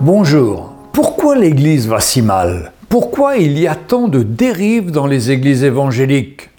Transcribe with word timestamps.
Bonjour. 0.00 0.74
Pourquoi 0.92 1.36
l'Église 1.36 1.86
va 1.86 2.00
si 2.00 2.20
mal? 2.20 2.72
Pourquoi 2.88 3.36
il 3.36 3.56
y 3.60 3.68
a 3.68 3.76
tant 3.76 4.08
de 4.08 4.24
dérives 4.24 4.90
dans 4.90 5.06
les 5.06 5.30
églises 5.30 5.62
évangéliques? 5.62 6.50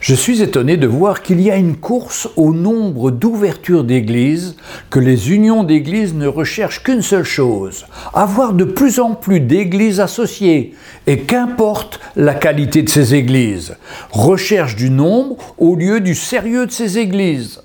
Je 0.00 0.14
suis 0.14 0.42
étonné 0.42 0.76
de 0.76 0.86
voir 0.86 1.22
qu'il 1.22 1.40
y 1.40 1.50
a 1.50 1.56
une 1.56 1.76
course 1.76 2.28
au 2.36 2.52
nombre 2.52 3.10
d'ouvertures 3.10 3.84
d'églises, 3.84 4.56
que 4.90 4.98
les 4.98 5.32
unions 5.32 5.64
d'églises 5.64 6.12
ne 6.12 6.26
recherchent 6.26 6.82
qu'une 6.82 7.00
seule 7.00 7.24
chose, 7.24 7.86
avoir 8.12 8.52
de 8.52 8.64
plus 8.64 9.00
en 9.00 9.14
plus 9.14 9.40
d'églises 9.40 9.98
associées, 9.98 10.74
et 11.06 11.20
qu'importe 11.20 11.98
la 12.14 12.34
qualité 12.34 12.82
de 12.82 12.90
ces 12.90 13.14
églises, 13.14 13.74
recherche 14.10 14.76
du 14.76 14.90
nombre 14.90 15.54
au 15.56 15.76
lieu 15.76 16.00
du 16.00 16.14
sérieux 16.14 16.66
de 16.66 16.72
ces 16.72 16.98
églises. 16.98 17.62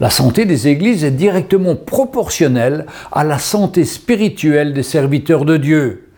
La 0.00 0.08
santé 0.08 0.46
des 0.46 0.66
églises 0.66 1.04
est 1.04 1.10
directement 1.10 1.76
proportionnelle 1.76 2.86
à 3.12 3.22
la 3.22 3.38
santé 3.38 3.84
spirituelle 3.84 4.72
des 4.72 4.82
serviteurs 4.82 5.44
de 5.44 5.58
Dieu. 5.58 6.09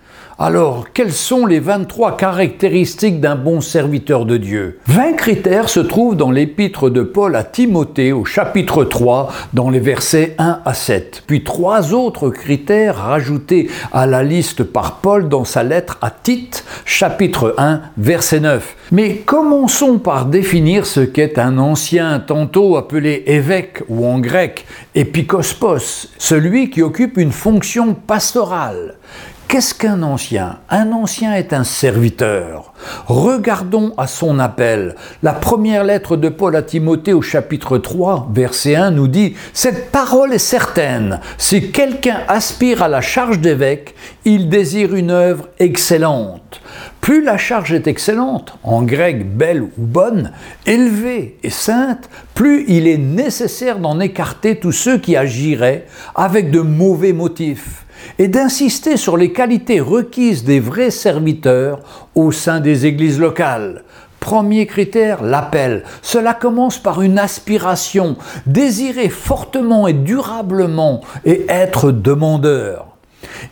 Alors, 0.44 0.86
quelles 0.92 1.12
sont 1.12 1.46
les 1.46 1.60
23 1.60 2.16
caractéristiques 2.16 3.20
d'un 3.20 3.36
bon 3.36 3.60
serviteur 3.60 4.26
de 4.26 4.38
Dieu? 4.38 4.80
20 4.86 5.12
critères 5.12 5.68
se 5.68 5.78
trouvent 5.78 6.16
dans 6.16 6.32
l'épître 6.32 6.90
de 6.90 7.02
Paul 7.02 7.36
à 7.36 7.44
Timothée 7.44 8.10
au 8.10 8.24
chapitre 8.24 8.82
3 8.82 9.32
dans 9.52 9.70
les 9.70 9.78
versets 9.78 10.34
1 10.38 10.62
à 10.64 10.74
7. 10.74 11.22
Puis 11.28 11.44
trois 11.44 11.94
autres 11.94 12.28
critères 12.28 12.96
rajoutés 12.96 13.70
à 13.92 14.04
la 14.06 14.24
liste 14.24 14.64
par 14.64 14.96
Paul 14.96 15.28
dans 15.28 15.44
sa 15.44 15.62
lettre 15.62 15.98
à 16.02 16.10
Tite, 16.10 16.64
chapitre 16.84 17.54
1, 17.56 17.80
verset 17.96 18.40
9. 18.40 18.76
Mais 18.90 19.18
commençons 19.18 20.00
par 20.00 20.26
définir 20.26 20.86
ce 20.86 21.02
qu'est 21.02 21.38
un 21.38 21.56
ancien, 21.58 22.18
tantôt 22.18 22.76
appelé 22.76 23.22
évêque 23.26 23.84
ou 23.88 24.04
en 24.08 24.18
grec 24.18 24.66
épikospos, 24.96 26.08
celui 26.18 26.68
qui 26.68 26.82
occupe 26.82 27.16
une 27.16 27.30
fonction 27.30 27.94
pastorale. 27.94 28.96
Qu'est-ce 29.52 29.74
qu'un 29.74 30.02
ancien? 30.02 30.60
Un 30.70 30.92
ancien 30.92 31.34
est 31.34 31.52
un 31.52 31.62
serviteur. 31.62 32.72
Regardons 33.06 33.92
à 33.98 34.06
son 34.06 34.38
appel. 34.38 34.96
La 35.22 35.34
première 35.34 35.84
lettre 35.84 36.16
de 36.16 36.30
Paul 36.30 36.56
à 36.56 36.62
Timothée 36.62 37.12
au 37.12 37.20
chapitre 37.20 37.76
3, 37.76 38.30
verset 38.32 38.76
1 38.76 38.92
nous 38.92 39.08
dit 39.08 39.34
Cette 39.52 39.90
parole 39.90 40.32
est 40.32 40.38
certaine. 40.38 41.20
Si 41.36 41.70
quelqu'un 41.70 42.20
aspire 42.28 42.82
à 42.82 42.88
la 42.88 43.02
charge 43.02 43.40
d'évêque, 43.40 43.94
il 44.24 44.48
désire 44.48 44.94
une 44.94 45.10
œuvre 45.10 45.50
excellente. 45.58 46.62
Plus 47.02 47.22
la 47.22 47.36
charge 47.36 47.74
est 47.74 47.86
excellente, 47.86 48.56
en 48.62 48.80
grec 48.80 49.36
belle 49.36 49.64
ou 49.64 49.70
bonne, 49.76 50.32
élevée 50.64 51.36
et 51.42 51.50
sainte, 51.50 52.08
plus 52.34 52.64
il 52.68 52.88
est 52.88 52.96
nécessaire 52.96 53.80
d'en 53.80 54.00
écarter 54.00 54.58
tous 54.58 54.72
ceux 54.72 54.96
qui 54.96 55.14
agiraient 55.14 55.84
avec 56.14 56.50
de 56.50 56.60
mauvais 56.60 57.12
motifs 57.12 57.84
et 58.18 58.28
d'insister 58.28 58.96
sur 58.96 59.16
les 59.16 59.32
qualités 59.32 59.80
requises 59.80 60.44
des 60.44 60.60
vrais 60.60 60.90
serviteurs 60.90 61.80
au 62.14 62.32
sein 62.32 62.60
des 62.60 62.86
églises 62.86 63.18
locales. 63.18 63.84
Premier 64.20 64.66
critère, 64.66 65.22
l'appel. 65.22 65.82
Cela 66.00 66.32
commence 66.32 66.78
par 66.78 67.02
une 67.02 67.18
aspiration, 67.18 68.16
désirer 68.46 69.08
fortement 69.08 69.88
et 69.88 69.94
durablement 69.94 71.00
et 71.24 71.44
être 71.48 71.90
demandeur. 71.90 72.91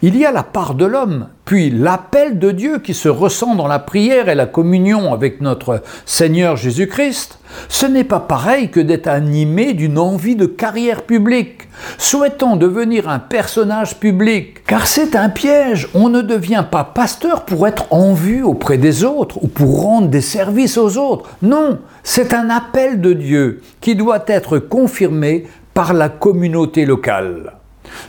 Il 0.02 0.16
y 0.16 0.24
a 0.24 0.32
la 0.32 0.42
part 0.42 0.74
de 0.74 0.84
l'homme, 0.84 1.28
puis 1.44 1.70
l'appel 1.70 2.38
de 2.38 2.50
Dieu 2.50 2.78
qui 2.78 2.94
se 2.94 3.08
ressent 3.08 3.54
dans 3.54 3.66
la 3.66 3.78
prière 3.78 4.28
et 4.28 4.34
la 4.34 4.46
communion 4.46 5.12
avec 5.12 5.40
notre 5.40 5.82
Seigneur 6.06 6.56
Jésus-Christ. 6.56 7.38
Ce 7.68 7.86
n'est 7.86 8.04
pas 8.04 8.20
pareil 8.20 8.70
que 8.70 8.80
d'être 8.80 9.08
animé 9.08 9.72
d'une 9.74 9.98
envie 9.98 10.36
de 10.36 10.46
carrière 10.46 11.02
publique, 11.02 11.68
souhaitant 11.98 12.56
devenir 12.56 13.08
un 13.08 13.18
personnage 13.18 13.96
public, 13.98 14.64
car 14.64 14.86
c'est 14.86 15.16
un 15.16 15.28
piège. 15.28 15.88
On 15.94 16.08
ne 16.08 16.22
devient 16.22 16.64
pas 16.70 16.84
pasteur 16.84 17.44
pour 17.44 17.66
être 17.66 17.92
en 17.92 18.14
vue 18.14 18.42
auprès 18.42 18.78
des 18.78 19.04
autres 19.04 19.42
ou 19.42 19.48
pour 19.48 19.82
rendre 19.82 20.08
des 20.08 20.20
services 20.20 20.78
aux 20.78 20.96
autres. 20.96 21.28
Non, 21.42 21.78
c'est 22.02 22.32
un 22.32 22.48
appel 22.50 23.00
de 23.00 23.12
Dieu 23.12 23.62
qui 23.80 23.94
doit 23.94 24.24
être 24.26 24.58
confirmé 24.58 25.46
par 25.74 25.92
la 25.92 26.08
communauté 26.08 26.86
locale. 26.86 27.59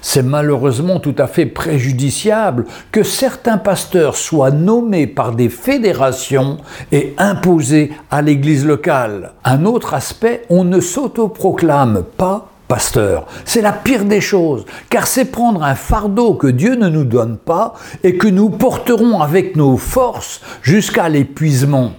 C'est 0.02 0.24
malheureusement 0.24 1.00
tout 1.00 1.16
à 1.18 1.28
fait 1.28 1.46
préjudiciable 1.46 2.66
que 2.92 3.03
certains 3.03 3.58
pasteurs 3.58 4.16
soient 4.16 4.52
nommés 4.52 5.08
par 5.08 5.34
des 5.34 5.50
fédérations 5.50 6.58
et 6.92 7.14
imposés 7.18 7.92
à 8.09 8.22
l'Église 8.22 8.66
locale. 8.66 9.31
Un 9.44 9.66
autre 9.66 9.94
aspect, 9.94 10.44
on 10.50 10.64
ne 10.64 10.80
s'autoproclame 10.80 12.03
pas 12.18 12.47
pasteur. 12.68 13.25
C'est 13.44 13.62
la 13.62 13.74
pire 13.74 14.06
des 14.06 14.22
choses, 14.22 14.66
car 14.90 15.06
c'est 15.06 15.25
prendre 15.25 15.62
un 15.62 15.75
fardeau 15.75 16.36
que 16.36 16.48
Dieu 16.48 16.75
ne 16.75 16.88
nous 16.88 17.03
donne 17.03 17.38
pas 17.38 17.74
et 18.02 18.16
que 18.16 18.30
nous 18.30 18.50
porterons 18.50 19.19
avec 19.19 19.58
nos 19.58 19.75
forces 19.75 20.40
jusqu'à 20.62 21.09
l'épuisement, 21.09 21.92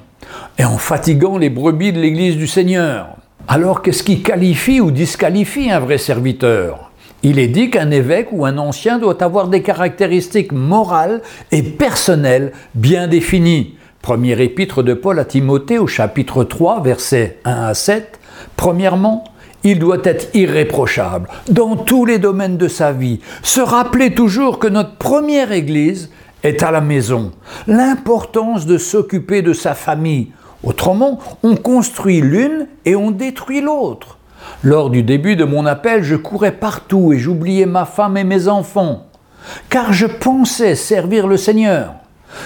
et 0.58 0.64
en 0.64 0.78
fatiguant 0.78 1.36
les 1.36 1.50
brebis 1.50 1.92
de 1.92 2.00
l'Église 2.00 2.38
du 2.38 2.46
Seigneur. 2.46 3.16
Alors 3.48 3.82
qu'est-ce 3.82 4.02
qui 4.02 4.22
qualifie 4.22 4.80
ou 4.80 4.90
disqualifie 4.90 5.70
un 5.70 5.80
vrai 5.80 5.98
serviteur? 5.98 6.91
Il 7.22 7.38
est 7.38 7.48
dit 7.48 7.70
qu'un 7.70 7.90
évêque 7.90 8.28
ou 8.32 8.44
un 8.44 8.58
ancien 8.58 8.98
doit 8.98 9.22
avoir 9.22 9.48
des 9.48 9.62
caractéristiques 9.62 10.52
morales 10.52 11.22
et 11.50 11.62
personnelles 11.62 12.52
bien 12.74 13.06
définies. 13.06 13.74
Premier 14.00 14.40
épître 14.42 14.82
de 14.82 14.94
Paul 14.94 15.20
à 15.20 15.24
Timothée 15.24 15.78
au 15.78 15.86
chapitre 15.86 16.42
3, 16.42 16.82
versets 16.82 17.38
1 17.44 17.66
à 17.66 17.74
7. 17.74 18.18
Premièrement, 18.56 19.24
il 19.62 19.78
doit 19.78 20.00
être 20.02 20.34
irréprochable 20.34 21.28
dans 21.48 21.76
tous 21.76 22.04
les 22.04 22.18
domaines 22.18 22.56
de 22.56 22.66
sa 22.66 22.90
vie. 22.90 23.20
Se 23.44 23.60
rappeler 23.60 24.12
toujours 24.12 24.58
que 24.58 24.66
notre 24.66 24.96
première 24.96 25.52
Église 25.52 26.10
est 26.42 26.64
à 26.64 26.72
la 26.72 26.80
maison. 26.80 27.30
L'importance 27.68 28.66
de 28.66 28.78
s'occuper 28.78 29.42
de 29.42 29.52
sa 29.52 29.74
famille. 29.74 30.32
Autrement, 30.64 31.20
on 31.44 31.54
construit 31.54 32.20
l'une 32.20 32.66
et 32.84 32.96
on 32.96 33.12
détruit 33.12 33.60
l'autre. 33.60 34.18
Lors 34.62 34.90
du 34.90 35.02
début 35.02 35.36
de 35.36 35.44
mon 35.44 35.66
appel, 35.66 36.02
je 36.02 36.16
courais 36.16 36.52
partout 36.52 37.12
et 37.12 37.18
j'oubliais 37.18 37.66
ma 37.66 37.84
femme 37.84 38.16
et 38.16 38.24
mes 38.24 38.48
enfants, 38.48 39.06
car 39.68 39.92
je 39.92 40.06
pensais 40.06 40.74
servir 40.74 41.26
le 41.26 41.36
Seigneur. 41.36 41.94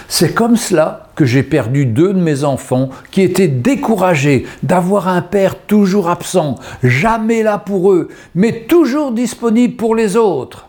C'est 0.08 0.34
comme 0.34 0.56
cela 0.56 1.08
que 1.14 1.24
j'ai 1.24 1.42
perdu 1.42 1.86
deux 1.86 2.12
de 2.12 2.20
mes 2.20 2.44
enfants 2.44 2.90
qui 3.10 3.22
étaient 3.22 3.48
découragés 3.48 4.46
d'avoir 4.62 5.08
un 5.08 5.22
père 5.22 5.56
toujours 5.56 6.08
absent, 6.08 6.56
jamais 6.82 7.42
là 7.42 7.58
pour 7.58 7.92
eux, 7.92 8.08
mais 8.34 8.64
toujours 8.68 9.12
disponible 9.12 9.76
pour 9.76 9.94
les 9.94 10.16
autres. 10.16 10.68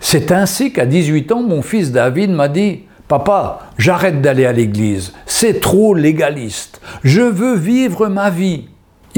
C'est 0.00 0.32
ainsi 0.32 0.72
qu'à 0.72 0.86
18 0.86 1.32
ans, 1.32 1.42
mon 1.42 1.62
fils 1.62 1.92
David 1.92 2.30
m'a 2.30 2.48
dit 2.48 2.82
Papa, 3.08 3.70
j'arrête 3.78 4.20
d'aller 4.20 4.44
à 4.44 4.52
l'église, 4.52 5.14
c'est 5.24 5.60
trop 5.60 5.94
légaliste, 5.94 6.80
je 7.04 7.22
veux 7.22 7.56
vivre 7.56 8.08
ma 8.08 8.30
vie. 8.30 8.68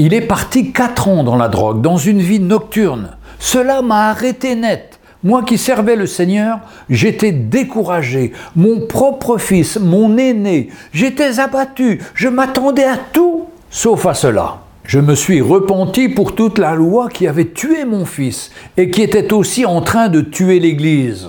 Il 0.02 0.14
est 0.14 0.22
parti 0.22 0.72
quatre 0.72 1.08
ans 1.08 1.24
dans 1.24 1.36
la 1.36 1.48
drogue, 1.48 1.82
dans 1.82 1.98
une 1.98 2.22
vie 2.22 2.40
nocturne. 2.40 3.18
Cela 3.38 3.82
m'a 3.82 4.08
arrêté 4.08 4.54
net. 4.54 4.98
Moi 5.22 5.42
qui 5.42 5.58
servais 5.58 5.94
le 5.94 6.06
Seigneur, 6.06 6.60
j'étais 6.88 7.32
découragé. 7.32 8.32
Mon 8.56 8.86
propre 8.86 9.36
fils, 9.36 9.78
mon 9.78 10.16
aîné, 10.16 10.70
j'étais 10.94 11.38
abattu. 11.38 12.00
Je 12.14 12.28
m'attendais 12.28 12.86
à 12.86 12.96
tout, 12.96 13.48
sauf 13.68 14.06
à 14.06 14.14
cela. 14.14 14.60
Je 14.84 15.00
me 15.00 15.14
suis 15.14 15.42
repenti 15.42 16.08
pour 16.08 16.34
toute 16.34 16.56
la 16.56 16.74
loi 16.74 17.10
qui 17.10 17.26
avait 17.26 17.50
tué 17.50 17.84
mon 17.84 18.06
fils 18.06 18.52
et 18.78 18.88
qui 18.88 19.02
était 19.02 19.34
aussi 19.34 19.66
en 19.66 19.82
train 19.82 20.08
de 20.08 20.22
tuer 20.22 20.60
l'Église. 20.60 21.28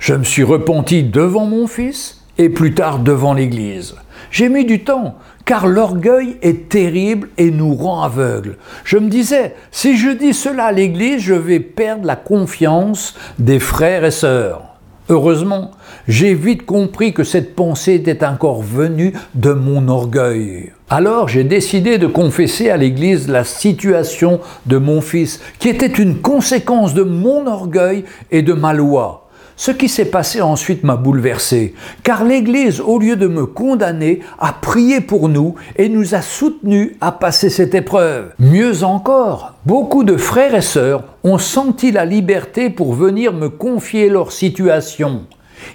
Je 0.00 0.14
me 0.14 0.24
suis 0.24 0.42
repenti 0.42 1.04
devant 1.04 1.46
mon 1.46 1.68
fils 1.68 2.21
plus 2.48 2.74
tard 2.74 2.98
devant 2.98 3.34
l'Église. 3.34 3.94
J'ai 4.30 4.48
mis 4.48 4.64
du 4.64 4.82
temps, 4.82 5.16
car 5.44 5.66
l'orgueil 5.66 6.36
est 6.42 6.68
terrible 6.68 7.28
et 7.38 7.50
nous 7.50 7.74
rend 7.74 8.02
aveugles. 8.02 8.56
Je 8.84 8.96
me 8.96 9.08
disais, 9.08 9.54
si 9.70 9.96
je 9.96 10.10
dis 10.10 10.32
cela 10.32 10.66
à 10.66 10.72
l'Église, 10.72 11.20
je 11.20 11.34
vais 11.34 11.60
perdre 11.60 12.06
la 12.06 12.16
confiance 12.16 13.14
des 13.38 13.58
frères 13.58 14.04
et 14.04 14.10
sœurs. 14.10 14.72
Heureusement, 15.08 15.72
j'ai 16.08 16.32
vite 16.32 16.64
compris 16.64 17.12
que 17.12 17.24
cette 17.24 17.54
pensée 17.54 17.94
était 17.94 18.24
encore 18.24 18.62
venue 18.62 19.12
de 19.34 19.52
mon 19.52 19.88
orgueil. 19.88 20.72
Alors 20.88 21.28
j'ai 21.28 21.44
décidé 21.44 21.98
de 21.98 22.06
confesser 22.06 22.70
à 22.70 22.76
l'Église 22.76 23.28
la 23.28 23.44
situation 23.44 24.40
de 24.66 24.78
mon 24.78 25.00
fils, 25.00 25.40
qui 25.58 25.68
était 25.68 25.86
une 25.86 26.20
conséquence 26.20 26.94
de 26.94 27.02
mon 27.02 27.46
orgueil 27.46 28.04
et 28.30 28.42
de 28.42 28.52
ma 28.52 28.72
loi. 28.72 29.21
Ce 29.64 29.70
qui 29.70 29.88
s'est 29.88 30.06
passé 30.06 30.40
ensuite 30.40 30.82
m'a 30.82 30.96
bouleversé, 30.96 31.74
car 32.02 32.24
l'Église, 32.24 32.80
au 32.80 32.98
lieu 32.98 33.14
de 33.14 33.28
me 33.28 33.46
condamner, 33.46 34.18
a 34.40 34.52
prié 34.52 35.00
pour 35.00 35.28
nous 35.28 35.54
et 35.76 35.88
nous 35.88 36.16
a 36.16 36.20
soutenus 36.20 36.96
à 37.00 37.12
passer 37.12 37.48
cette 37.48 37.72
épreuve. 37.72 38.32
Mieux 38.40 38.82
encore, 38.82 39.54
beaucoup 39.64 40.02
de 40.02 40.16
frères 40.16 40.56
et 40.56 40.62
sœurs 40.62 41.04
ont 41.22 41.38
senti 41.38 41.92
la 41.92 42.04
liberté 42.04 42.70
pour 42.70 42.92
venir 42.92 43.32
me 43.32 43.48
confier 43.48 44.08
leur 44.08 44.32
situation. 44.32 45.26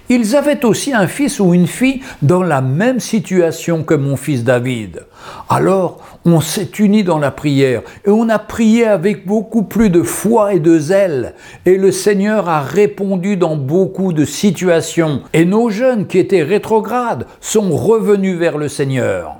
Ils 0.08 0.36
avaient 0.36 0.64
aussi 0.64 0.92
un 0.92 1.06
fils 1.06 1.40
ou 1.40 1.54
une 1.54 1.66
fille 1.66 2.00
dans 2.22 2.42
la 2.42 2.60
même 2.60 3.00
situation 3.00 3.84
que 3.84 3.94
mon 3.94 4.16
fils 4.16 4.44
David. 4.44 5.04
Alors, 5.48 5.98
on 6.24 6.40
s'est 6.40 6.70
unis 6.78 7.04
dans 7.04 7.18
la 7.18 7.30
prière 7.30 7.82
et 8.04 8.10
on 8.10 8.28
a 8.28 8.38
prié 8.38 8.86
avec 8.86 9.26
beaucoup 9.26 9.62
plus 9.62 9.90
de 9.90 10.02
foi 10.02 10.54
et 10.54 10.60
de 10.60 10.78
zèle. 10.78 11.34
Et 11.66 11.76
le 11.76 11.92
Seigneur 11.92 12.48
a 12.48 12.60
répondu 12.60 13.36
dans 13.36 13.56
beaucoup 13.56 14.12
de 14.12 14.24
situations. 14.24 15.22
Et 15.32 15.44
nos 15.44 15.70
jeunes 15.70 16.06
qui 16.06 16.18
étaient 16.18 16.42
rétrogrades 16.42 17.26
sont 17.40 17.70
revenus 17.70 18.36
vers 18.38 18.58
le 18.58 18.68
Seigneur. 18.68 19.36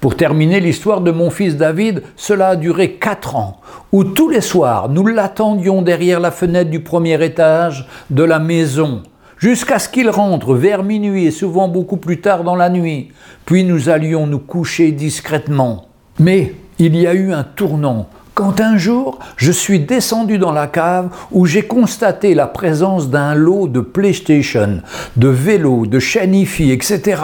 Pour 0.00 0.16
terminer 0.16 0.60
l'histoire 0.60 1.00
de 1.00 1.10
mon 1.10 1.30
fils 1.30 1.56
David, 1.56 2.02
cela 2.16 2.48
a 2.48 2.56
duré 2.56 2.92
quatre 2.92 3.36
ans, 3.36 3.60
où 3.92 4.04
tous 4.04 4.28
les 4.28 4.40
soirs 4.40 4.88
nous 4.88 5.06
l'attendions 5.06 5.82
derrière 5.82 6.20
la 6.20 6.30
fenêtre 6.30 6.70
du 6.70 6.80
premier 6.80 7.22
étage 7.24 7.86
de 8.10 8.22
la 8.22 8.38
maison, 8.38 9.02
jusqu'à 9.44 9.78
ce 9.78 9.90
qu'il 9.90 10.08
rentre 10.08 10.54
vers 10.54 10.82
minuit 10.82 11.26
et 11.26 11.30
souvent 11.30 11.68
beaucoup 11.68 11.98
plus 11.98 12.22
tard 12.22 12.44
dans 12.44 12.56
la 12.56 12.70
nuit, 12.70 13.12
puis 13.44 13.62
nous 13.62 13.90
allions 13.90 14.26
nous 14.26 14.38
coucher 14.38 14.90
discrètement. 14.90 15.88
Mais 16.18 16.54
il 16.78 16.96
y 16.96 17.06
a 17.06 17.12
eu 17.12 17.30
un 17.30 17.44
tournant 17.44 18.08
quand 18.32 18.62
un 18.62 18.78
jour 18.78 19.18
je 19.36 19.52
suis 19.52 19.80
descendu 19.80 20.38
dans 20.38 20.50
la 20.50 20.66
cave 20.66 21.10
où 21.30 21.44
j'ai 21.44 21.60
constaté 21.60 22.34
la 22.34 22.46
présence 22.46 23.10
d'un 23.10 23.34
lot 23.34 23.68
de 23.68 23.80
PlayStation, 23.80 24.80
de 25.16 25.28
vélos, 25.28 25.84
de 25.84 25.98
chaînes 25.98 26.34
etc. 26.34 27.20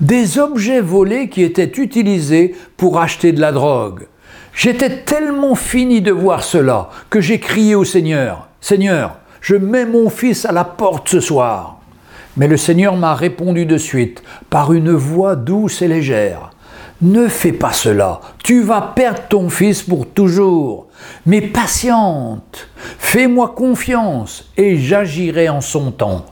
Des 0.00 0.38
objets 0.38 0.80
volés 0.80 1.28
qui 1.28 1.42
étaient 1.42 1.72
utilisés 1.82 2.54
pour 2.76 3.00
acheter 3.00 3.32
de 3.32 3.40
la 3.40 3.50
drogue. 3.50 4.06
J'étais 4.54 5.02
tellement 5.02 5.56
fini 5.56 6.02
de 6.02 6.12
voir 6.12 6.44
cela 6.44 6.90
que 7.10 7.20
j'ai 7.20 7.40
crié 7.40 7.74
au 7.74 7.84
Seigneur, 7.84 8.46
Seigneur, 8.60 9.16
je 9.44 9.56
mets 9.56 9.84
mon 9.84 10.08
fils 10.08 10.46
à 10.46 10.52
la 10.52 10.64
porte 10.64 11.10
ce 11.10 11.20
soir. 11.20 11.76
Mais 12.38 12.48
le 12.48 12.56
Seigneur 12.56 12.96
m'a 12.96 13.14
répondu 13.14 13.66
de 13.66 13.76
suite 13.76 14.22
par 14.48 14.72
une 14.72 14.92
voix 14.92 15.36
douce 15.36 15.82
et 15.82 15.88
légère. 15.88 16.50
Ne 17.02 17.28
fais 17.28 17.52
pas 17.52 17.74
cela, 17.74 18.22
tu 18.42 18.62
vas 18.62 18.80
perdre 18.80 19.20
ton 19.28 19.50
fils 19.50 19.82
pour 19.82 20.06
toujours. 20.08 20.86
Mais 21.26 21.42
patiente, 21.42 22.68
fais-moi 22.98 23.52
confiance 23.54 24.50
et 24.56 24.78
j'agirai 24.78 25.50
en 25.50 25.60
son 25.60 25.90
temps. 25.90 26.24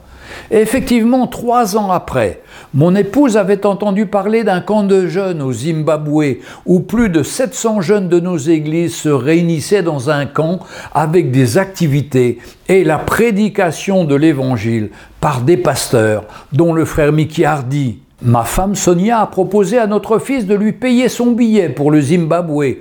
Effectivement, 0.51 1.27
trois 1.27 1.77
ans 1.77 1.91
après, 1.91 2.41
mon 2.73 2.95
épouse 2.95 3.37
avait 3.37 3.65
entendu 3.65 4.05
parler 4.05 4.43
d'un 4.43 4.61
camp 4.61 4.83
de 4.83 5.07
jeunes 5.07 5.41
au 5.41 5.51
Zimbabwe 5.51 6.37
où 6.65 6.79
plus 6.79 7.09
de 7.09 7.23
700 7.23 7.81
jeunes 7.81 8.09
de 8.09 8.19
nos 8.19 8.37
églises 8.37 8.95
se 8.95 9.09
réunissaient 9.09 9.83
dans 9.83 10.09
un 10.09 10.25
camp 10.25 10.59
avec 10.93 11.31
des 11.31 11.57
activités 11.57 12.39
et 12.69 12.83
la 12.83 12.97
prédication 12.97 14.05
de 14.05 14.15
l'Évangile 14.15 14.89
par 15.19 15.41
des 15.41 15.57
pasteurs, 15.57 16.23
dont 16.51 16.73
le 16.73 16.85
frère 16.85 17.11
Mickey 17.11 17.45
Hardy, 17.45 17.99
Ma 18.25 18.45
femme 18.45 18.73
Sonia 18.73 19.19
a 19.19 19.27
proposé 19.27 19.77
à 19.77 19.85
notre 19.85 20.17
fils 20.17 20.45
de 20.45 20.55
lui 20.55 20.71
payer 20.71 21.09
son 21.09 21.31
billet 21.31 21.67
pour 21.67 21.91
le 21.91 21.99
Zimbabwe 21.99 22.77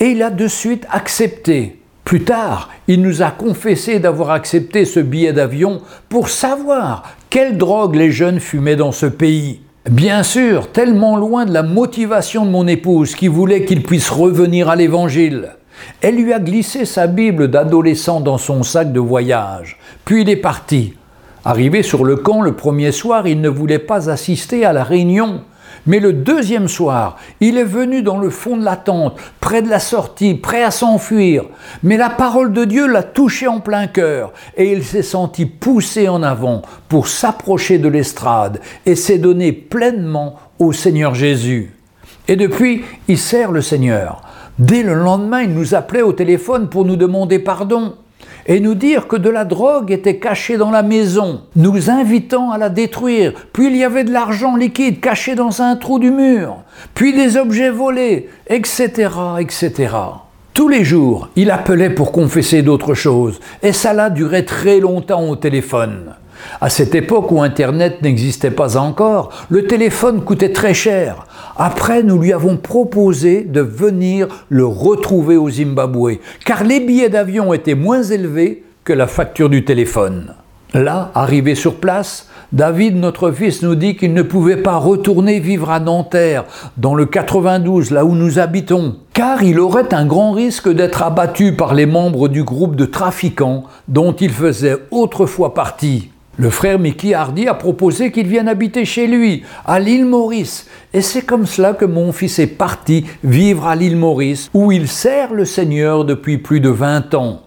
et 0.00 0.10
il 0.12 0.22
a 0.22 0.30
de 0.30 0.48
suite 0.48 0.86
accepté. 0.90 1.79
Plus 2.10 2.24
tard, 2.24 2.70
il 2.88 3.02
nous 3.02 3.22
a 3.22 3.30
confessé 3.30 4.00
d'avoir 4.00 4.32
accepté 4.32 4.84
ce 4.84 4.98
billet 4.98 5.32
d'avion 5.32 5.80
pour 6.08 6.28
savoir 6.28 7.04
quelle 7.30 7.56
drogue 7.56 7.94
les 7.94 8.10
jeunes 8.10 8.40
fumaient 8.40 8.74
dans 8.74 8.90
ce 8.90 9.06
pays. 9.06 9.60
Bien 9.88 10.24
sûr, 10.24 10.72
tellement 10.72 11.16
loin 11.16 11.44
de 11.44 11.54
la 11.54 11.62
motivation 11.62 12.44
de 12.44 12.50
mon 12.50 12.66
épouse 12.66 13.14
qui 13.14 13.28
voulait 13.28 13.64
qu'il 13.64 13.84
puisse 13.84 14.10
revenir 14.10 14.68
à 14.68 14.74
l'Évangile. 14.74 15.50
Elle 16.00 16.16
lui 16.16 16.32
a 16.32 16.40
glissé 16.40 16.84
sa 16.84 17.06
Bible 17.06 17.46
d'adolescent 17.46 18.20
dans 18.20 18.38
son 18.38 18.64
sac 18.64 18.92
de 18.92 18.98
voyage, 18.98 19.78
puis 20.04 20.22
il 20.22 20.30
est 20.30 20.34
parti. 20.34 20.94
Arrivé 21.44 21.84
sur 21.84 22.04
le 22.04 22.16
camp 22.16 22.42
le 22.42 22.56
premier 22.56 22.90
soir, 22.90 23.28
il 23.28 23.40
ne 23.40 23.48
voulait 23.48 23.78
pas 23.78 24.10
assister 24.10 24.64
à 24.64 24.72
la 24.72 24.82
réunion. 24.82 25.42
Mais 25.86 26.00
le 26.00 26.12
deuxième 26.12 26.68
soir, 26.68 27.16
il 27.40 27.56
est 27.56 27.64
venu 27.64 28.02
dans 28.02 28.18
le 28.18 28.30
fond 28.30 28.56
de 28.56 28.64
la 28.64 28.76
tente, 28.76 29.18
près 29.40 29.62
de 29.62 29.68
la 29.68 29.80
sortie, 29.80 30.34
prêt 30.34 30.62
à 30.62 30.70
s'enfuir. 30.70 31.44
Mais 31.82 31.96
la 31.96 32.10
parole 32.10 32.52
de 32.52 32.64
Dieu 32.64 32.86
l'a 32.86 33.02
touché 33.02 33.48
en 33.48 33.60
plein 33.60 33.86
cœur 33.86 34.32
et 34.56 34.72
il 34.72 34.84
s'est 34.84 35.02
senti 35.02 35.46
poussé 35.46 36.08
en 36.08 36.22
avant 36.22 36.62
pour 36.88 37.08
s'approcher 37.08 37.78
de 37.78 37.88
l'estrade 37.88 38.60
et 38.84 38.94
s'est 38.94 39.18
donné 39.18 39.52
pleinement 39.52 40.36
au 40.58 40.72
Seigneur 40.72 41.14
Jésus. 41.14 41.74
Et 42.28 42.36
depuis, 42.36 42.84
il 43.08 43.18
sert 43.18 43.50
le 43.50 43.62
Seigneur. 43.62 44.22
Dès 44.58 44.82
le 44.82 44.94
lendemain, 44.94 45.42
il 45.42 45.54
nous 45.54 45.74
appelait 45.74 46.02
au 46.02 46.12
téléphone 46.12 46.68
pour 46.68 46.84
nous 46.84 46.96
demander 46.96 47.38
pardon 47.38 47.94
et 48.46 48.60
nous 48.60 48.74
dire 48.74 49.08
que 49.08 49.16
de 49.16 49.30
la 49.30 49.44
drogue 49.44 49.90
était 49.90 50.18
cachée 50.18 50.56
dans 50.56 50.70
la 50.70 50.82
maison, 50.82 51.42
nous 51.56 51.90
invitant 51.90 52.50
à 52.50 52.58
la 52.58 52.68
détruire. 52.68 53.32
Puis 53.52 53.66
il 53.66 53.76
y 53.76 53.84
avait 53.84 54.04
de 54.04 54.12
l'argent 54.12 54.56
liquide 54.56 55.00
caché 55.00 55.34
dans 55.34 55.62
un 55.62 55.76
trou 55.76 55.98
du 55.98 56.10
mur, 56.10 56.56
puis 56.94 57.12
des 57.12 57.36
objets 57.36 57.70
volés, 57.70 58.28
etc., 58.48 59.10
etc. 59.38 59.88
Tous 60.52 60.68
les 60.68 60.84
jours, 60.84 61.28
il 61.36 61.50
appelait 61.50 61.90
pour 61.90 62.12
confesser 62.12 62.62
d'autres 62.62 62.94
choses, 62.94 63.40
et 63.62 63.72
cela 63.72 64.10
durait 64.10 64.44
très 64.44 64.80
longtemps 64.80 65.28
au 65.28 65.36
téléphone. 65.36 66.14
À 66.60 66.70
cette 66.70 66.94
époque 66.94 67.30
où 67.30 67.42
Internet 67.42 68.02
n'existait 68.02 68.50
pas 68.50 68.76
encore, 68.76 69.30
le 69.48 69.66
téléphone 69.66 70.24
coûtait 70.24 70.52
très 70.52 70.74
cher. 70.74 71.26
Après, 71.62 72.02
nous 72.02 72.18
lui 72.18 72.32
avons 72.32 72.56
proposé 72.56 73.42
de 73.42 73.60
venir 73.60 74.28
le 74.48 74.64
retrouver 74.64 75.36
au 75.36 75.50
Zimbabwe, 75.50 76.12
car 76.46 76.64
les 76.64 76.80
billets 76.80 77.10
d'avion 77.10 77.52
étaient 77.52 77.74
moins 77.74 78.02
élevés 78.02 78.64
que 78.82 78.94
la 78.94 79.06
facture 79.06 79.50
du 79.50 79.62
téléphone. 79.62 80.32
Là, 80.72 81.10
arrivé 81.14 81.54
sur 81.54 81.74
place, 81.74 82.30
David, 82.50 82.96
notre 82.96 83.30
fils, 83.30 83.60
nous 83.60 83.74
dit 83.74 83.94
qu'il 83.94 84.14
ne 84.14 84.22
pouvait 84.22 84.56
pas 84.56 84.76
retourner 84.76 85.38
vivre 85.38 85.70
à 85.70 85.80
Nanterre, 85.80 86.46
dans 86.78 86.94
le 86.94 87.04
92, 87.04 87.90
là 87.90 88.06
où 88.06 88.14
nous 88.14 88.38
habitons, 88.38 88.96
car 89.12 89.42
il 89.42 89.60
aurait 89.60 89.92
un 89.92 90.06
grand 90.06 90.32
risque 90.32 90.72
d'être 90.72 91.02
abattu 91.02 91.56
par 91.56 91.74
les 91.74 91.84
membres 91.84 92.28
du 92.28 92.42
groupe 92.42 92.74
de 92.74 92.86
trafiquants 92.86 93.64
dont 93.86 94.12
il 94.14 94.30
faisait 94.30 94.78
autrefois 94.90 95.52
partie. 95.52 96.08
Le 96.40 96.48
frère 96.48 96.78
Mickey 96.78 97.12
Hardy 97.12 97.48
a 97.48 97.52
proposé 97.52 98.10
qu'il 98.10 98.26
vienne 98.26 98.48
habiter 98.48 98.86
chez 98.86 99.06
lui, 99.06 99.42
à 99.66 99.78
l'île 99.78 100.06
Maurice. 100.06 100.66
Et 100.94 101.02
c'est 101.02 101.20
comme 101.20 101.44
cela 101.44 101.74
que 101.74 101.84
mon 101.84 102.12
fils 102.12 102.38
est 102.38 102.46
parti 102.46 103.04
vivre 103.22 103.66
à 103.66 103.76
l'île 103.76 103.98
Maurice, 103.98 104.48
où 104.54 104.72
il 104.72 104.88
sert 104.88 105.34
le 105.34 105.44
Seigneur 105.44 106.06
depuis 106.06 106.38
plus 106.38 106.60
de 106.60 106.70
20 106.70 107.12
ans. 107.12 107.42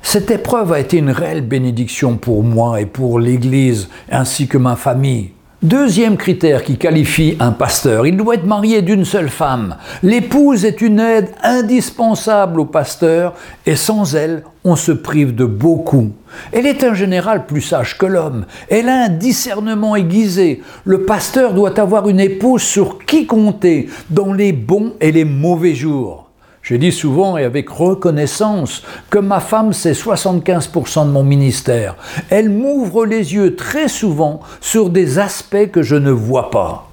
Cette 0.00 0.30
épreuve 0.30 0.72
a 0.72 0.80
été 0.80 0.96
une 0.96 1.10
réelle 1.10 1.46
bénédiction 1.46 2.16
pour 2.16 2.42
moi 2.42 2.80
et 2.80 2.86
pour 2.86 3.20
l'Église, 3.20 3.90
ainsi 4.10 4.48
que 4.48 4.56
ma 4.56 4.76
famille. 4.76 5.32
Deuxième 5.62 6.16
critère 6.16 6.62
qui 6.62 6.76
qualifie 6.76 7.36
un 7.40 7.50
pasteur, 7.50 8.06
il 8.06 8.16
doit 8.16 8.36
être 8.36 8.46
marié 8.46 8.80
d'une 8.80 9.04
seule 9.04 9.28
femme. 9.28 9.74
L'épouse 10.04 10.64
est 10.64 10.80
une 10.80 11.00
aide 11.00 11.30
indispensable 11.42 12.60
au 12.60 12.64
pasteur 12.64 13.34
et 13.66 13.74
sans 13.74 14.14
elle, 14.14 14.44
on 14.62 14.76
se 14.76 14.92
prive 14.92 15.34
de 15.34 15.44
beaucoup. 15.44 16.12
Elle 16.52 16.64
est 16.64 16.84
en 16.84 16.94
général 16.94 17.44
plus 17.44 17.60
sage 17.60 17.98
que 17.98 18.06
l'homme. 18.06 18.46
Elle 18.70 18.88
a 18.88 19.06
un 19.06 19.08
discernement 19.08 19.96
aiguisé. 19.96 20.62
Le 20.84 21.02
pasteur 21.02 21.54
doit 21.54 21.80
avoir 21.80 22.08
une 22.08 22.20
épouse 22.20 22.62
sur 22.62 23.04
qui 23.04 23.26
compter 23.26 23.88
dans 24.10 24.32
les 24.32 24.52
bons 24.52 24.92
et 25.00 25.10
les 25.10 25.24
mauvais 25.24 25.74
jours. 25.74 26.27
Je 26.68 26.76
dis 26.76 26.92
souvent 26.92 27.38
et 27.38 27.44
avec 27.44 27.70
reconnaissance 27.70 28.82
que 29.08 29.18
ma 29.18 29.40
femme, 29.40 29.72
c'est 29.72 29.92
75% 29.92 31.06
de 31.06 31.10
mon 31.10 31.24
ministère. 31.24 31.96
Elle 32.28 32.50
m'ouvre 32.50 33.06
les 33.06 33.32
yeux 33.32 33.56
très 33.56 33.88
souvent 33.88 34.40
sur 34.60 34.90
des 34.90 35.18
aspects 35.18 35.70
que 35.72 35.80
je 35.80 35.96
ne 35.96 36.10
vois 36.10 36.50
pas. 36.50 36.87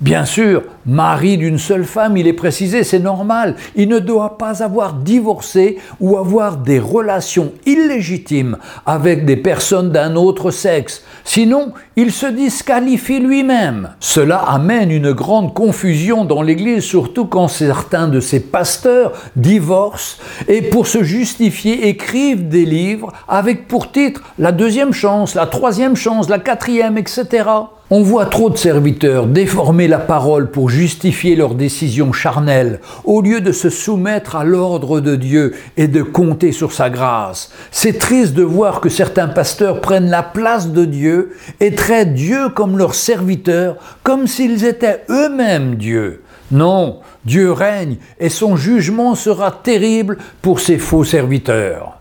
Bien 0.00 0.24
sûr, 0.24 0.62
mari 0.86 1.38
d'une 1.38 1.58
seule 1.58 1.84
femme, 1.84 2.16
il 2.16 2.28
est 2.28 2.32
précisé, 2.32 2.84
c'est 2.84 3.00
normal. 3.00 3.56
Il 3.74 3.88
ne 3.88 3.98
doit 3.98 4.38
pas 4.38 4.62
avoir 4.62 4.92
divorcé 4.92 5.78
ou 5.98 6.16
avoir 6.16 6.58
des 6.58 6.78
relations 6.78 7.50
illégitimes 7.66 8.58
avec 8.86 9.24
des 9.24 9.36
personnes 9.36 9.90
d'un 9.90 10.14
autre 10.14 10.52
sexe. 10.52 11.02
Sinon, 11.24 11.72
il 11.96 12.12
se 12.12 12.26
disqualifie 12.26 13.18
lui-même. 13.18 13.90
Cela 13.98 14.38
amène 14.38 14.92
une 14.92 15.10
grande 15.10 15.52
confusion 15.52 16.24
dans 16.24 16.42
l'Église, 16.42 16.84
surtout 16.84 17.24
quand 17.24 17.48
certains 17.48 18.06
de 18.06 18.20
ses 18.20 18.38
pasteurs 18.38 19.14
divorcent 19.34 20.18
et 20.46 20.62
pour 20.62 20.86
se 20.86 21.02
justifier 21.02 21.88
écrivent 21.88 22.46
des 22.46 22.64
livres 22.64 23.12
avec 23.26 23.66
pour 23.66 23.90
titre 23.90 24.22
la 24.38 24.52
deuxième 24.52 24.92
chance, 24.92 25.34
la 25.34 25.46
troisième 25.46 25.96
chance, 25.96 26.28
la 26.28 26.38
quatrième, 26.38 26.98
etc. 26.98 27.42
On 27.90 28.02
voit 28.02 28.26
trop 28.26 28.50
de 28.50 28.58
serviteurs 28.58 29.26
déformer 29.26 29.88
la 29.88 29.98
parole 29.98 30.50
pour 30.50 30.68
justifier 30.68 31.36
leurs 31.36 31.54
décisions 31.54 32.12
charnelles, 32.12 32.80
au 33.04 33.22
lieu 33.22 33.40
de 33.40 33.50
se 33.50 33.70
soumettre 33.70 34.36
à 34.36 34.44
l'ordre 34.44 35.00
de 35.00 35.16
Dieu 35.16 35.54
et 35.78 35.88
de 35.88 36.02
compter 36.02 36.52
sur 36.52 36.72
sa 36.72 36.90
grâce. 36.90 37.50
C'est 37.70 37.98
triste 37.98 38.34
de 38.34 38.42
voir 38.42 38.82
que 38.82 38.90
certains 38.90 39.28
pasteurs 39.28 39.80
prennent 39.80 40.10
la 40.10 40.22
place 40.22 40.68
de 40.68 40.84
Dieu 40.84 41.34
et 41.60 41.74
traitent 41.74 42.12
Dieu 42.12 42.50
comme 42.50 42.76
leur 42.76 42.94
serviteur, 42.94 43.76
comme 44.02 44.26
s'ils 44.26 44.66
étaient 44.66 45.04
eux-mêmes 45.08 45.76
Dieu. 45.76 46.22
Non, 46.50 46.98
Dieu 47.24 47.52
règne 47.52 47.96
et 48.20 48.28
son 48.28 48.56
jugement 48.56 49.14
sera 49.14 49.50
terrible 49.50 50.18
pour 50.42 50.60
ses 50.60 50.76
faux 50.76 51.04
serviteurs. 51.04 51.98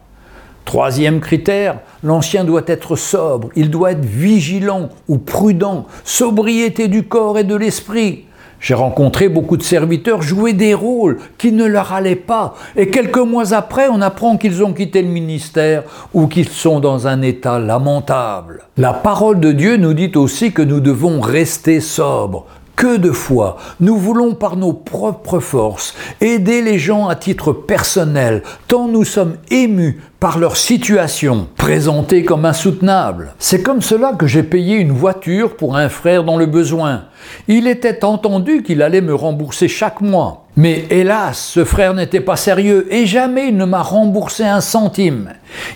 Troisième 0.65 1.21
critère, 1.21 1.79
l'ancien 2.07 2.43
doit 2.43 2.63
être 2.65 2.95
sobre, 2.95 3.49
il 3.55 3.69
doit 3.69 3.91
être 3.91 4.05
vigilant 4.05 4.89
ou 5.07 5.17
prudent, 5.17 5.85
sobriété 6.03 6.87
du 6.87 7.03
corps 7.03 7.37
et 7.37 7.43
de 7.43 7.55
l'esprit. 7.55 8.23
J'ai 8.59 8.73
rencontré 8.73 9.29
beaucoup 9.29 9.55
de 9.55 9.61
serviteurs 9.63 10.23
jouer 10.23 10.53
des 10.53 10.73
rôles 10.73 11.19
qui 11.37 11.51
ne 11.51 11.65
leur 11.65 11.93
allaient 11.93 12.15
pas, 12.15 12.55
et 12.75 12.89
quelques 12.89 13.17
mois 13.17 13.53
après, 13.53 13.87
on 13.87 14.01
apprend 14.01 14.37
qu'ils 14.37 14.63
ont 14.63 14.73
quitté 14.73 15.03
le 15.03 15.09
ministère 15.09 15.83
ou 16.13 16.25
qu'ils 16.25 16.49
sont 16.49 16.79
dans 16.79 17.05
un 17.05 17.21
état 17.21 17.59
lamentable. 17.59 18.63
La 18.77 18.93
parole 18.93 19.39
de 19.39 19.51
Dieu 19.51 19.77
nous 19.77 19.93
dit 19.93 20.11
aussi 20.15 20.53
que 20.53 20.63
nous 20.63 20.79
devons 20.79 21.21
rester 21.21 21.79
sobres, 21.79 22.45
que 22.77 22.95
de 22.95 23.11
fois 23.11 23.57
nous 23.81 23.97
voulons 23.97 24.35
par 24.35 24.55
nos 24.55 24.71
propres 24.71 25.39
forces 25.39 25.95
aider 26.21 26.61
les 26.61 26.79
gens 26.79 27.09
à 27.09 27.15
titre 27.15 27.51
personnel, 27.51 28.43
tant 28.69 28.87
nous 28.87 29.03
sommes 29.03 29.35
émus 29.51 29.99
par 30.19 30.39
leur 30.39 30.57
situation, 30.57 31.47
présentée 31.57 32.23
comme 32.23 32.45
insoutenable. 32.45 33.33
C'est 33.37 33.61
comme 33.61 33.81
cela 33.81 34.13
que 34.13 34.25
j'ai 34.25 34.43
payé 34.43 34.77
une 34.77 34.91
voiture 34.91 35.55
pour 35.57 35.75
un 35.75 35.89
frère 35.89 36.23
dans 36.23 36.37
le 36.37 36.45
besoin. 36.45 37.03
Il 37.47 37.67
était 37.67 38.03
entendu 38.03 38.63
qu'il 38.63 38.81
allait 38.81 39.01
me 39.01 39.15
rembourser 39.15 39.67
chaque 39.67 40.01
mois. 40.01 40.45
Mais 40.55 40.85
hélas, 40.89 41.37
ce 41.37 41.63
frère 41.63 41.93
n'était 41.93 42.19
pas 42.19 42.35
sérieux 42.35 42.87
et 42.91 43.05
jamais 43.05 43.49
il 43.49 43.57
ne 43.57 43.65
m'a 43.65 43.81
remboursé 43.81 44.43
un 44.43 44.61
centime. 44.61 45.33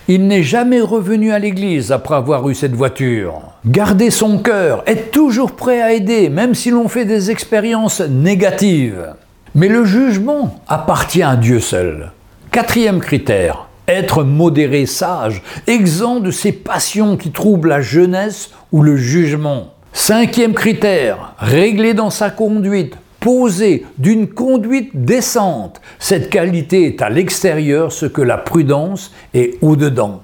Il 0.07 0.27
n'est 0.27 0.43
jamais 0.43 0.81
revenu 0.81 1.31
à 1.31 1.39
l'église 1.39 1.91
après 1.91 2.15
avoir 2.15 2.50
eu 2.50 2.55
cette 2.55 2.74
voiture. 2.74 3.41
Garder 3.65 4.10
son 4.10 4.39
cœur, 4.39 4.83
être 4.88 5.12
toujours 5.12 5.51
prêt 5.51 5.81
à 5.81 5.93
aider, 5.93 6.29
même 6.29 6.55
si 6.55 6.71
l'on 6.71 6.88
fait 6.88 7.05
des 7.05 7.29
expériences 7.29 8.01
négatives. 8.01 9.13
Mais 9.53 9.67
le 9.67 9.86
jugement 9.86 10.62
appartient 10.67 11.24
à 11.24 11.36
Dieu 11.36 11.60
seul. 11.60 12.12
Quatrième 12.51 13.01
critère, 13.01 13.67
être 13.88 14.24
modéré, 14.24 14.86
sage, 14.86 15.43
exempt 15.67 16.21
de 16.21 16.31
ces 16.31 16.51
passions 16.51 17.17
qui 17.17 17.31
troublent 17.31 17.69
la 17.69 17.81
jeunesse 17.81 18.51
ou 18.71 18.81
le 18.81 18.95
jugement. 18.95 19.70
Cinquième 19.93 20.53
critère, 20.53 21.36
réglé 21.38 21.93
dans 21.93 22.10
sa 22.10 22.29
conduite, 22.29 22.95
posé 23.19 23.86
d'une 23.98 24.27
conduite 24.27 24.91
décente. 24.93 25.81
Cette 26.00 26.29
qualité 26.29 26.88
est 26.88 27.01
à 27.01 27.10
l'extérieur 27.10 27.91
ce 27.91 28.05
que 28.05 28.21
la 28.21 28.38
prudence 28.38 29.12
est 29.33 29.57
au-dedans. 29.62 30.21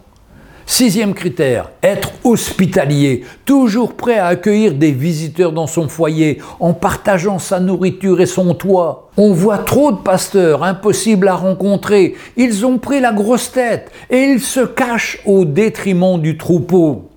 Sixième 0.65 1.13
critère, 1.13 1.69
être 1.83 2.11
hospitalier, 2.23 3.25
toujours 3.43 3.93
prêt 3.93 4.17
à 4.17 4.27
accueillir 4.27 4.73
des 4.73 4.91
visiteurs 4.91 5.51
dans 5.51 5.67
son 5.67 5.89
foyer, 5.89 6.41
en 6.61 6.73
partageant 6.73 7.37
sa 7.37 7.59
nourriture 7.59 8.21
et 8.21 8.25
son 8.25 8.53
toit. 8.53 9.09
On 9.17 9.33
voit 9.33 9.59
trop 9.59 9.91
de 9.91 9.97
pasteurs 9.97 10.63
impossibles 10.63 11.27
à 11.27 11.35
rencontrer, 11.35 12.15
ils 12.37 12.65
ont 12.65 12.77
pris 12.77 13.01
la 13.01 13.11
grosse 13.11 13.51
tête 13.51 13.91
et 14.09 14.23
ils 14.23 14.41
se 14.41 14.61
cachent 14.61 15.19
au 15.25 15.43
détriment 15.43 16.21
du 16.21 16.37
troupeau. 16.37 17.09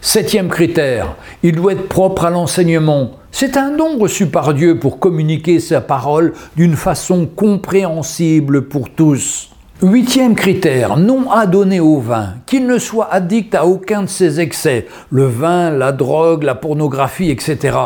Septième 0.00 0.48
critère, 0.48 1.16
il 1.42 1.56
doit 1.56 1.72
être 1.72 1.88
propre 1.88 2.24
à 2.24 2.30
l'enseignement. 2.30 3.10
C'est 3.32 3.56
un 3.56 3.72
don 3.72 3.98
reçu 3.98 4.26
par 4.26 4.54
Dieu 4.54 4.78
pour 4.78 5.00
communiquer 5.00 5.58
sa 5.58 5.80
parole 5.80 6.34
d'une 6.56 6.76
façon 6.76 7.26
compréhensible 7.26 8.68
pour 8.68 8.90
tous. 8.90 9.50
Huitième 9.82 10.36
critère, 10.36 10.96
non 10.96 11.30
adonné 11.30 11.80
au 11.80 11.98
vin, 11.98 12.34
qu'il 12.46 12.66
ne 12.66 12.78
soit 12.78 13.12
addict 13.12 13.54
à 13.56 13.66
aucun 13.66 14.02
de 14.02 14.08
ses 14.08 14.40
excès, 14.40 14.86
le 15.10 15.26
vin, 15.26 15.70
la 15.70 15.90
drogue, 15.90 16.44
la 16.44 16.54
pornographie, 16.54 17.30
etc. 17.30 17.76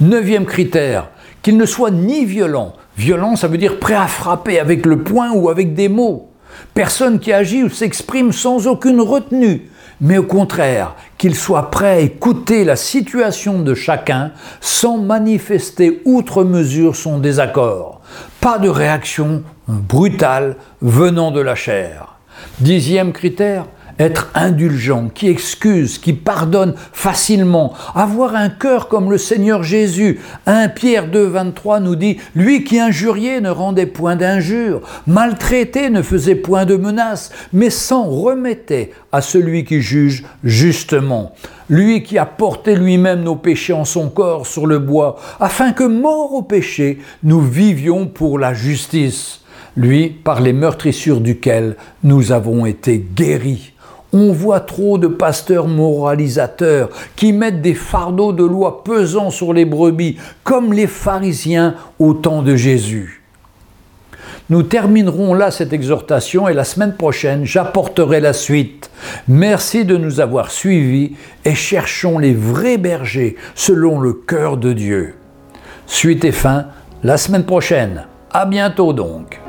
Neuvième 0.00 0.44
critère, 0.44 1.08
qu'il 1.42 1.56
ne 1.56 1.66
soit 1.66 1.90
ni 1.90 2.26
violent. 2.26 2.74
Violent, 2.98 3.36
ça 3.36 3.48
veut 3.48 3.58
dire 3.58 3.78
prêt 3.78 3.94
à 3.94 4.06
frapper 4.06 4.58
avec 4.60 4.84
le 4.84 5.02
poing 5.02 5.32
ou 5.32 5.48
avec 5.48 5.72
des 5.72 5.88
mots. 5.88 6.28
Personne 6.74 7.18
qui 7.18 7.32
agit 7.32 7.62
ou 7.62 7.70
s'exprime 7.70 8.32
sans 8.32 8.66
aucune 8.66 9.00
retenue, 9.00 9.70
mais 10.00 10.18
au 10.18 10.22
contraire, 10.22 10.94
qu'il 11.18 11.34
soit 11.34 11.70
prêt 11.70 11.90
à 11.90 11.98
écouter 11.98 12.64
la 12.64 12.76
situation 12.76 13.60
de 13.60 13.74
chacun 13.74 14.32
sans 14.60 14.98
manifester 14.98 16.00
outre 16.04 16.44
mesure 16.44 16.96
son 16.96 17.18
désaccord. 17.18 18.00
Pas 18.40 18.58
de 18.58 18.68
réaction 18.68 19.42
brutale 19.68 20.56
venant 20.80 21.30
de 21.30 21.40
la 21.40 21.54
chair. 21.54 22.16
Dixième 22.60 23.12
critère, 23.12 23.66
être 24.00 24.30
indulgent, 24.34 25.10
qui 25.14 25.28
excuse, 25.28 25.98
qui 25.98 26.14
pardonne 26.14 26.74
facilement, 26.92 27.74
avoir 27.94 28.34
un 28.34 28.48
cœur 28.48 28.88
comme 28.88 29.10
le 29.10 29.18
Seigneur 29.18 29.62
Jésus. 29.62 30.20
1 30.46 30.70
Pierre 30.70 31.08
2, 31.08 31.22
23 31.26 31.80
nous 31.80 31.96
dit, 31.96 32.16
lui 32.34 32.64
qui 32.64 32.80
injuriait 32.80 33.42
ne 33.42 33.50
rendait 33.50 33.86
point 33.86 34.16
d'injure, 34.16 34.80
maltraité 35.06 35.90
ne 35.90 36.00
faisait 36.00 36.34
point 36.34 36.64
de 36.64 36.76
menace, 36.76 37.30
mais 37.52 37.68
s'en 37.68 38.04
remettait 38.04 38.92
à 39.12 39.20
celui 39.20 39.64
qui 39.64 39.82
juge 39.82 40.24
justement. 40.42 41.34
Lui 41.68 42.02
qui 42.02 42.16
a 42.16 42.26
porté 42.26 42.76
lui-même 42.76 43.22
nos 43.22 43.36
péchés 43.36 43.74
en 43.74 43.84
son 43.84 44.08
corps 44.08 44.46
sur 44.46 44.66
le 44.66 44.78
bois, 44.78 45.20
afin 45.38 45.72
que, 45.72 45.84
mort 45.84 46.32
au 46.32 46.42
péché, 46.42 46.98
nous 47.22 47.40
vivions 47.40 48.06
pour 48.06 48.38
la 48.38 48.54
justice. 48.54 49.42
Lui, 49.76 50.08
par 50.08 50.40
les 50.40 50.52
meurtrissures 50.52 51.20
duquel 51.20 51.76
nous 52.02 52.32
avons 52.32 52.66
été 52.66 53.06
guéris. 53.14 53.72
On 54.12 54.32
voit 54.32 54.60
trop 54.60 54.98
de 54.98 55.06
pasteurs 55.06 55.68
moralisateurs 55.68 56.90
qui 57.14 57.32
mettent 57.32 57.62
des 57.62 57.74
fardeaux 57.74 58.32
de 58.32 58.44
loi 58.44 58.82
pesants 58.82 59.30
sur 59.30 59.52
les 59.52 59.64
brebis, 59.64 60.16
comme 60.42 60.72
les 60.72 60.88
pharisiens 60.88 61.74
au 61.98 62.14
temps 62.14 62.42
de 62.42 62.56
Jésus. 62.56 63.20
Nous 64.50 64.64
terminerons 64.64 65.32
là 65.32 65.52
cette 65.52 65.72
exhortation 65.72 66.48
et 66.48 66.54
la 66.54 66.64
semaine 66.64 66.96
prochaine, 66.96 67.44
j'apporterai 67.44 68.18
la 68.18 68.32
suite. 68.32 68.90
Merci 69.28 69.84
de 69.84 69.96
nous 69.96 70.18
avoir 70.18 70.50
suivis 70.50 71.12
et 71.44 71.54
cherchons 71.54 72.18
les 72.18 72.34
vrais 72.34 72.76
bergers 72.76 73.36
selon 73.54 74.00
le 74.00 74.12
cœur 74.12 74.56
de 74.56 74.72
Dieu. 74.72 75.14
Suite 75.86 76.24
et 76.24 76.32
fin 76.32 76.66
la 77.04 77.16
semaine 77.16 77.44
prochaine. 77.44 78.06
À 78.32 78.44
bientôt 78.44 78.92
donc. 78.92 79.40